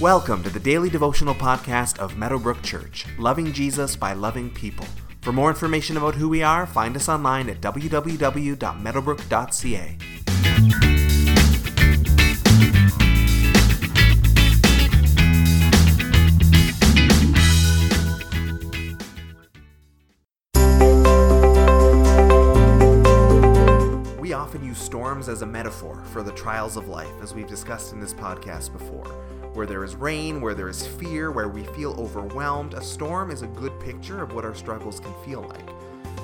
Welcome 0.00 0.42
to 0.44 0.48
the 0.48 0.58
daily 0.58 0.88
devotional 0.88 1.34
podcast 1.34 1.98
of 1.98 2.16
Meadowbrook 2.16 2.62
Church, 2.62 3.04
loving 3.18 3.52
Jesus 3.52 3.96
by 3.96 4.14
loving 4.14 4.48
people. 4.48 4.86
For 5.20 5.30
more 5.30 5.50
information 5.50 5.98
about 5.98 6.14
who 6.14 6.26
we 6.26 6.42
are, 6.42 6.66
find 6.66 6.96
us 6.96 7.06
online 7.06 7.50
at 7.50 7.60
www.meadowbrook.ca. 7.60 9.98
We 24.18 24.32
often 24.32 24.64
use 24.64 24.78
storms 24.78 25.28
as 25.28 25.42
a 25.42 25.46
metaphor 25.46 26.02
for 26.06 26.22
the 26.22 26.32
trials 26.32 26.78
of 26.78 26.88
life, 26.88 27.12
as 27.20 27.34
we've 27.34 27.46
discussed 27.46 27.92
in 27.92 28.00
this 28.00 28.14
podcast 28.14 28.72
before. 28.72 29.04
Where 29.52 29.66
there 29.66 29.82
is 29.82 29.96
rain, 29.96 30.40
where 30.40 30.54
there 30.54 30.68
is 30.68 30.86
fear, 30.86 31.32
where 31.32 31.48
we 31.48 31.64
feel 31.64 31.92
overwhelmed, 31.98 32.74
a 32.74 32.82
storm 32.82 33.30
is 33.30 33.42
a 33.42 33.48
good 33.48 33.78
picture 33.80 34.22
of 34.22 34.32
what 34.32 34.44
our 34.44 34.54
struggles 34.54 35.00
can 35.00 35.12
feel 35.24 35.42
like. 35.42 35.68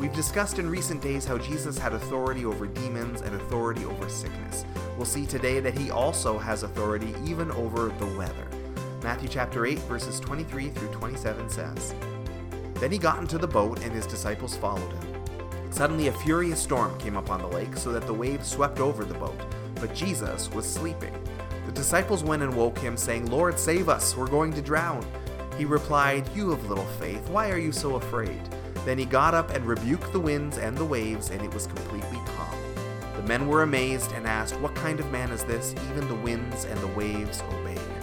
We've 0.00 0.12
discussed 0.12 0.58
in 0.58 0.68
recent 0.68 1.00
days 1.00 1.24
how 1.24 1.38
Jesus 1.38 1.78
had 1.78 1.92
authority 1.92 2.44
over 2.44 2.66
demons 2.66 3.20
and 3.20 3.34
authority 3.34 3.84
over 3.84 4.08
sickness. 4.08 4.64
We'll 4.96 5.06
see 5.06 5.24
today 5.24 5.60
that 5.60 5.78
he 5.78 5.92
also 5.92 6.36
has 6.36 6.64
authority 6.64 7.14
even 7.24 7.52
over 7.52 7.90
the 8.00 8.06
weather. 8.18 8.48
Matthew 9.02 9.28
chapter 9.28 9.66
8 9.66 9.78
verses 9.80 10.18
23 10.18 10.70
through 10.70 10.88
27 10.88 11.48
says, 11.48 11.94
Then 12.74 12.90
he 12.90 12.98
got 12.98 13.20
into 13.20 13.38
the 13.38 13.46
boat 13.46 13.80
and 13.82 13.92
his 13.92 14.06
disciples 14.06 14.56
followed 14.56 14.92
him. 14.92 15.12
Suddenly, 15.72 16.08
a 16.08 16.12
furious 16.12 16.60
storm 16.60 16.98
came 16.98 17.16
up 17.16 17.30
on 17.30 17.40
the 17.40 17.46
lake, 17.46 17.76
so 17.78 17.92
that 17.92 18.06
the 18.06 18.12
waves 18.12 18.46
swept 18.46 18.78
over 18.78 19.06
the 19.06 19.14
boat. 19.14 19.40
But 19.76 19.94
Jesus 19.94 20.50
was 20.50 20.70
sleeping. 20.70 21.14
The 21.66 21.72
disciples 21.72 22.24
went 22.24 22.42
and 22.42 22.56
woke 22.56 22.78
him, 22.78 22.96
saying, 22.96 23.30
Lord, 23.30 23.58
save 23.58 23.88
us, 23.88 24.16
we're 24.16 24.26
going 24.26 24.52
to 24.54 24.62
drown. 24.62 25.06
He 25.56 25.64
replied, 25.64 26.28
You 26.34 26.50
have 26.50 26.68
little 26.68 26.84
faith, 26.84 27.28
why 27.28 27.50
are 27.50 27.58
you 27.58 27.72
so 27.72 27.96
afraid? 27.96 28.40
Then 28.84 28.98
he 28.98 29.04
got 29.04 29.34
up 29.34 29.50
and 29.50 29.64
rebuked 29.64 30.12
the 30.12 30.20
winds 30.20 30.58
and 30.58 30.76
the 30.76 30.84
waves, 30.84 31.30
and 31.30 31.40
it 31.40 31.54
was 31.54 31.66
completely 31.66 32.18
calm. 32.36 32.56
The 33.16 33.22
men 33.22 33.46
were 33.46 33.62
amazed 33.62 34.12
and 34.12 34.26
asked, 34.26 34.58
What 34.60 34.74
kind 34.74 34.98
of 34.98 35.10
man 35.12 35.30
is 35.30 35.44
this? 35.44 35.74
Even 35.90 36.08
the 36.08 36.16
winds 36.16 36.64
and 36.64 36.80
the 36.80 36.88
waves 36.88 37.42
obey 37.52 37.74
him. 37.74 38.02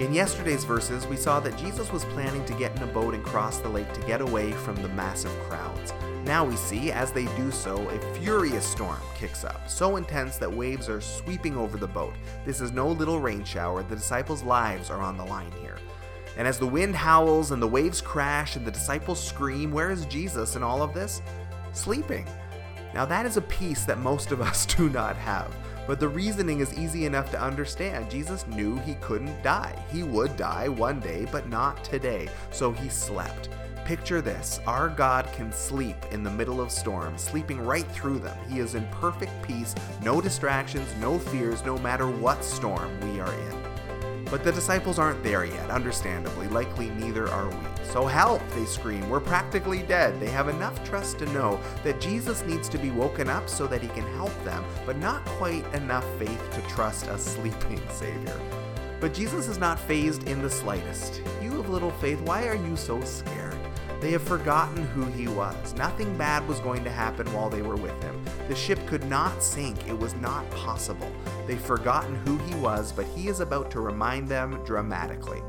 In 0.00 0.12
yesterday's 0.12 0.64
verses, 0.64 1.06
we 1.06 1.16
saw 1.16 1.40
that 1.40 1.56
Jesus 1.56 1.90
was 1.92 2.04
planning 2.06 2.44
to 2.44 2.54
get 2.54 2.76
in 2.76 2.82
a 2.82 2.86
boat 2.88 3.14
and 3.14 3.24
cross 3.24 3.58
the 3.58 3.68
lake 3.68 3.90
to 3.94 4.00
get 4.02 4.20
away 4.20 4.52
from 4.52 4.74
the 4.76 4.88
massive 4.88 5.32
crowds. 5.48 5.94
Now 6.24 6.44
we 6.44 6.54
see, 6.54 6.92
as 6.92 7.10
they 7.10 7.24
do 7.36 7.50
so, 7.50 7.88
a 7.88 8.14
furious 8.14 8.64
storm 8.64 9.00
kicks 9.16 9.44
up, 9.44 9.68
so 9.68 9.96
intense 9.96 10.36
that 10.36 10.52
waves 10.52 10.88
are 10.88 11.00
sweeping 11.00 11.56
over 11.56 11.76
the 11.76 11.88
boat. 11.88 12.14
This 12.46 12.60
is 12.60 12.70
no 12.70 12.88
little 12.88 13.18
rain 13.18 13.42
shower, 13.42 13.82
the 13.82 13.96
disciples' 13.96 14.44
lives 14.44 14.88
are 14.88 15.00
on 15.00 15.16
the 15.16 15.24
line 15.24 15.50
here. 15.60 15.78
And 16.36 16.46
as 16.46 16.60
the 16.60 16.66
wind 16.66 16.94
howls 16.94 17.50
and 17.50 17.60
the 17.60 17.66
waves 17.66 18.00
crash 18.00 18.54
and 18.54 18.64
the 18.64 18.70
disciples 18.70 19.22
scream, 19.22 19.72
where 19.72 19.90
is 19.90 20.06
Jesus 20.06 20.54
in 20.54 20.62
all 20.62 20.80
of 20.80 20.94
this? 20.94 21.22
Sleeping. 21.72 22.26
Now 22.94 23.04
that 23.04 23.26
is 23.26 23.36
a 23.36 23.42
peace 23.42 23.84
that 23.84 23.98
most 23.98 24.30
of 24.30 24.40
us 24.40 24.64
do 24.76 24.88
not 24.88 25.16
have. 25.16 25.54
But 25.88 25.98
the 25.98 26.08
reasoning 26.08 26.60
is 26.60 26.78
easy 26.78 27.06
enough 27.06 27.32
to 27.32 27.42
understand. 27.42 28.08
Jesus 28.08 28.46
knew 28.46 28.76
he 28.78 28.94
couldn't 28.96 29.42
die. 29.42 29.76
He 29.90 30.04
would 30.04 30.36
die 30.36 30.68
one 30.68 31.00
day, 31.00 31.26
but 31.32 31.48
not 31.48 31.82
today. 31.82 32.28
So 32.52 32.70
he 32.70 32.88
slept. 32.88 33.48
Picture 33.84 34.20
this 34.20 34.60
our 34.66 34.88
God 34.88 35.28
can 35.32 35.52
sleep 35.52 35.96
in 36.12 36.22
the 36.22 36.30
middle 36.30 36.60
of 36.60 36.70
storms, 36.70 37.20
sleeping 37.20 37.60
right 37.60 37.86
through 37.90 38.20
them. 38.20 38.36
He 38.48 38.60
is 38.60 38.76
in 38.76 38.86
perfect 38.92 39.32
peace, 39.42 39.74
no 40.04 40.20
distractions, 40.20 40.88
no 41.00 41.18
fears, 41.18 41.64
no 41.64 41.76
matter 41.78 42.06
what 42.06 42.44
storm 42.44 43.00
we 43.00 43.18
are 43.18 43.32
in. 43.32 44.24
But 44.26 44.44
the 44.44 44.52
disciples 44.52 45.00
aren't 45.00 45.22
there 45.24 45.44
yet, 45.44 45.68
understandably. 45.68 46.46
Likely 46.48 46.90
neither 46.90 47.28
are 47.28 47.48
we. 47.48 47.56
So 47.82 48.06
help, 48.06 48.40
they 48.50 48.64
scream. 48.66 49.10
We're 49.10 49.20
practically 49.20 49.82
dead. 49.82 50.18
They 50.20 50.30
have 50.30 50.48
enough 50.48 50.82
trust 50.84 51.18
to 51.18 51.26
know 51.32 51.60
that 51.82 52.00
Jesus 52.00 52.44
needs 52.44 52.68
to 52.70 52.78
be 52.78 52.90
woken 52.90 53.28
up 53.28 53.48
so 53.48 53.66
that 53.66 53.82
he 53.82 53.88
can 53.88 54.06
help 54.14 54.32
them, 54.44 54.64
but 54.86 54.96
not 54.96 55.24
quite 55.24 55.66
enough 55.74 56.06
faith 56.18 56.50
to 56.52 56.62
trust 56.62 57.08
a 57.08 57.18
sleeping 57.18 57.82
Savior. 57.90 58.40
But 59.00 59.12
Jesus 59.12 59.48
is 59.48 59.58
not 59.58 59.80
fazed 59.80 60.28
in 60.28 60.40
the 60.40 60.48
slightest. 60.48 61.20
You 61.42 61.50
have 61.56 61.68
little 61.68 61.90
faith. 61.90 62.20
Why 62.20 62.46
are 62.46 62.54
you 62.54 62.76
so 62.76 63.00
scared? 63.02 63.51
They 64.02 64.10
have 64.10 64.22
forgotten 64.24 64.84
who 64.84 65.04
he 65.12 65.28
was. 65.28 65.74
Nothing 65.74 66.18
bad 66.18 66.48
was 66.48 66.58
going 66.58 66.82
to 66.82 66.90
happen 66.90 67.32
while 67.32 67.48
they 67.48 67.62
were 67.62 67.76
with 67.76 68.02
him. 68.02 68.20
The 68.48 68.56
ship 68.56 68.84
could 68.88 69.04
not 69.04 69.44
sink. 69.44 69.88
It 69.88 69.96
was 69.96 70.12
not 70.14 70.50
possible. 70.50 71.08
They've 71.46 71.60
forgotten 71.60 72.16
who 72.26 72.36
he 72.38 72.56
was, 72.56 72.90
but 72.90 73.06
he 73.06 73.28
is 73.28 73.38
about 73.38 73.70
to 73.70 73.80
remind 73.80 74.28
them 74.28 74.60
dramatically. 74.64 75.40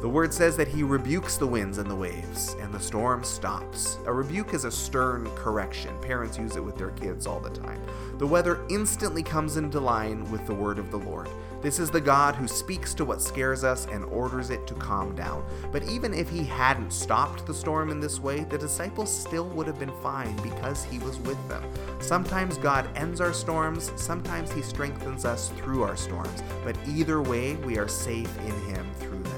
The 0.00 0.08
word 0.08 0.32
says 0.32 0.56
that 0.56 0.68
he 0.68 0.84
rebukes 0.84 1.38
the 1.38 1.46
winds 1.46 1.78
and 1.78 1.90
the 1.90 1.96
waves, 1.96 2.54
and 2.60 2.72
the 2.72 2.78
storm 2.78 3.24
stops. 3.24 3.98
A 4.06 4.12
rebuke 4.12 4.54
is 4.54 4.64
a 4.64 4.70
stern 4.70 5.28
correction. 5.34 5.92
Parents 6.00 6.38
use 6.38 6.54
it 6.54 6.62
with 6.62 6.78
their 6.78 6.92
kids 6.92 7.26
all 7.26 7.40
the 7.40 7.50
time. 7.50 7.82
The 8.18 8.26
weather 8.26 8.64
instantly 8.70 9.24
comes 9.24 9.56
into 9.56 9.80
line 9.80 10.30
with 10.30 10.46
the 10.46 10.54
word 10.54 10.78
of 10.78 10.92
the 10.92 10.98
Lord. 10.98 11.28
This 11.60 11.80
is 11.80 11.90
the 11.90 12.00
God 12.00 12.36
who 12.36 12.46
speaks 12.46 12.94
to 12.94 13.04
what 13.04 13.20
scares 13.20 13.64
us 13.64 13.88
and 13.90 14.04
orders 14.04 14.50
it 14.50 14.68
to 14.68 14.74
calm 14.74 15.16
down. 15.16 15.44
But 15.72 15.82
even 15.88 16.14
if 16.14 16.28
he 16.28 16.44
hadn't 16.44 16.92
stopped 16.92 17.44
the 17.44 17.52
storm 17.52 17.90
in 17.90 17.98
this 17.98 18.20
way, 18.20 18.44
the 18.44 18.56
disciples 18.56 19.12
still 19.12 19.48
would 19.48 19.66
have 19.66 19.80
been 19.80 20.00
fine 20.00 20.36
because 20.36 20.84
he 20.84 21.00
was 21.00 21.18
with 21.20 21.48
them. 21.48 21.64
Sometimes 21.98 22.56
God 22.56 22.88
ends 22.94 23.20
our 23.20 23.32
storms, 23.32 23.90
sometimes 23.96 24.52
he 24.52 24.62
strengthens 24.62 25.24
us 25.24 25.48
through 25.56 25.82
our 25.82 25.96
storms. 25.96 26.44
But 26.62 26.76
either 26.86 27.20
way, 27.20 27.56
we 27.56 27.78
are 27.78 27.88
safe 27.88 28.32
in 28.38 28.74
him 28.74 28.86
through 29.00 29.24
them. 29.24 29.37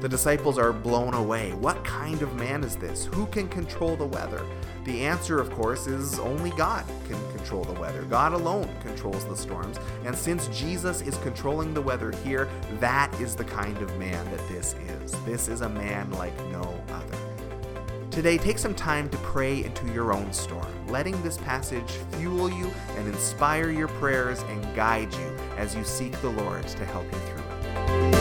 The 0.00 0.08
disciples 0.08 0.58
are 0.58 0.72
blown 0.72 1.14
away. 1.14 1.52
What 1.54 1.82
kind 1.82 2.20
of 2.20 2.34
man 2.34 2.62
is 2.62 2.76
this? 2.76 3.06
Who 3.06 3.26
can 3.26 3.48
control 3.48 3.96
the 3.96 4.04
weather? 4.06 4.44
The 4.84 5.04
answer, 5.04 5.40
of 5.40 5.50
course, 5.50 5.86
is 5.86 6.18
only 6.18 6.50
God 6.50 6.84
can 7.08 7.18
control 7.36 7.64
the 7.64 7.80
weather. 7.80 8.02
God 8.02 8.34
alone 8.34 8.68
controls 8.82 9.24
the 9.24 9.36
storms. 9.36 9.78
And 10.04 10.14
since 10.14 10.48
Jesus 10.48 11.00
is 11.00 11.16
controlling 11.18 11.72
the 11.72 11.80
weather 11.80 12.12
here, 12.24 12.48
that 12.78 13.12
is 13.20 13.34
the 13.34 13.44
kind 13.44 13.76
of 13.78 13.96
man 13.98 14.24
that 14.30 14.48
this 14.48 14.74
is. 15.02 15.12
This 15.24 15.48
is 15.48 15.62
a 15.62 15.68
man 15.68 16.10
like 16.12 16.36
no 16.50 16.78
other. 16.90 17.18
Today, 18.10 18.38
take 18.38 18.58
some 18.58 18.74
time 18.74 19.08
to 19.10 19.16
pray 19.18 19.64
into 19.64 19.92
your 19.92 20.12
own 20.12 20.32
storm, 20.32 20.86
letting 20.88 21.20
this 21.22 21.38
passage 21.38 21.90
fuel 22.12 22.50
you 22.50 22.70
and 22.96 23.08
inspire 23.08 23.70
your 23.70 23.88
prayers 23.88 24.42
and 24.42 24.76
guide 24.76 25.12
you 25.14 25.36
as 25.56 25.74
you 25.74 25.84
seek 25.84 26.12
the 26.20 26.30
Lord 26.30 26.66
to 26.66 26.84
help 26.84 27.04
you 27.04 27.18
through 27.18 28.10
it. 28.12 28.15